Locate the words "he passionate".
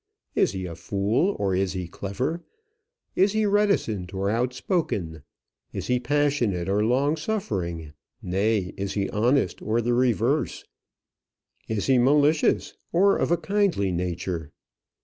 5.85-6.67